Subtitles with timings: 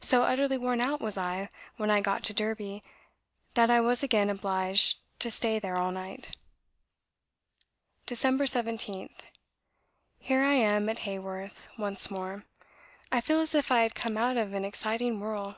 [0.00, 2.82] So utterly worn out was I when I got to Derby,
[3.54, 6.36] that I was again obliged to stay there all night."
[8.08, 8.16] "Dec.
[8.18, 9.26] 17th.
[10.18, 12.46] "Here I am at Haworth once more.
[13.12, 15.56] I feel as if I had come out of an exciting whirl.